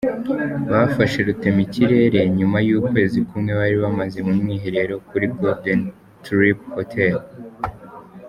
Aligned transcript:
Bafashe 0.71 1.19
rutemikirere 1.27 2.19
nyuma 2.37 2.57
y’ukwezi 2.67 3.17
kumwe 3.27 3.51
bari 3.59 3.77
bamaze 3.83 4.17
mu 4.27 4.33
mwiherero 4.41 4.95
kuri 5.07 5.25
Golden 5.37 5.79
Tulip 6.23 6.59
Hotel. 6.75 7.15